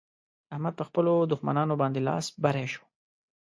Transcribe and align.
احمد 0.53 0.73
په 0.79 0.83
خپلو 0.89 1.13
دښمانانو 1.31 1.73
باندې 1.81 2.05
لاس 2.07 2.25
بری 2.43 2.65
شو. 2.73 2.83